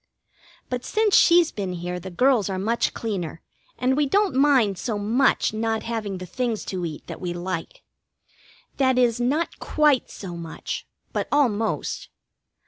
[0.67, 3.39] But since she's been here the girls are much cleaner,
[3.77, 7.83] and we don't mind so much not having the things to eat that we like.
[8.77, 10.87] That is, not quite so much.
[11.13, 12.09] But almost.